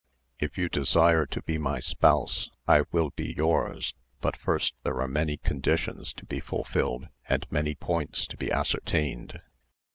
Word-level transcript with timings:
If 0.39 0.57
you 0.57 0.67
desire 0.67 1.27
to 1.27 1.43
be 1.43 1.59
my 1.59 1.79
spouse, 1.79 2.49
I 2.67 2.85
will 2.91 3.11
be 3.11 3.35
yours; 3.37 3.93
but 4.19 4.35
first 4.35 4.73
there 4.81 4.99
are 4.99 5.07
many 5.07 5.37
conditions 5.37 6.11
to 6.15 6.25
be 6.25 6.39
fulfilled, 6.39 7.07
and 7.29 7.45
many 7.51 7.75
points 7.75 8.25
to 8.25 8.35
be 8.35 8.51
ascertained. 8.51 9.39